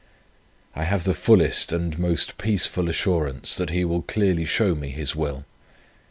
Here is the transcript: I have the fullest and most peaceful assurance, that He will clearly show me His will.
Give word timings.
I 0.75 0.85
have 0.85 1.03
the 1.03 1.13
fullest 1.13 1.71
and 1.71 1.99
most 1.99 2.39
peaceful 2.39 2.89
assurance, 2.89 3.55
that 3.57 3.69
He 3.69 3.85
will 3.85 4.01
clearly 4.01 4.45
show 4.45 4.73
me 4.73 4.89
His 4.89 5.15
will. 5.15 5.45